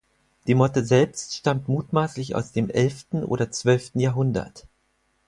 Die 0.47 0.55
Motte 0.55 0.83
selbst 0.83 1.35
stammt 1.35 1.67
mutmaßlich 1.67 2.33
aus 2.33 2.51
dem 2.51 2.71
elften 2.71 3.23
oder 3.23 3.51
zwölften 3.51 3.99
Jahrhundert. 3.99 4.65